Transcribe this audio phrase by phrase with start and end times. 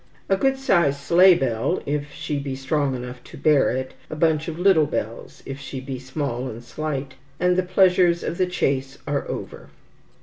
[0.29, 4.47] A good sized sleigh bell, if she be strong enough to bear it, a bunch
[4.47, 8.97] of little bells, if she be small and slight, and the pleasures of the chase
[9.05, 9.69] are over.